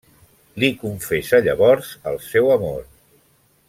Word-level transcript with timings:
Li 0.63 0.69
confessa 0.85 1.43
llavors 1.49 1.93
el 2.13 2.21
seu 2.33 2.53
amor. 2.59 2.85